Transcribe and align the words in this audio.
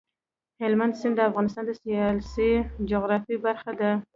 هلمند 0.61 0.93
سیند 1.01 1.15
د 1.17 1.21
افغانستان 1.29 1.63
د 1.65 1.71
سیاسي 1.81 2.51
جغرافیه 2.89 3.37
برخه 3.45 3.71
ده. 3.79 3.91